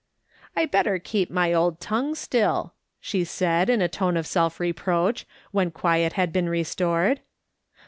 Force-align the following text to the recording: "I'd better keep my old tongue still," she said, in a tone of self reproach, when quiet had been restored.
"I'd 0.55 0.71
better 0.71 0.97
keep 0.97 1.29
my 1.29 1.53
old 1.53 1.79
tongue 1.79 2.15
still," 2.15 2.73
she 2.99 3.23
said, 3.23 3.69
in 3.69 3.83
a 3.83 3.87
tone 3.87 4.17
of 4.17 4.25
self 4.25 4.59
reproach, 4.59 5.27
when 5.51 5.69
quiet 5.69 6.13
had 6.13 6.33
been 6.33 6.49
restored. 6.49 7.19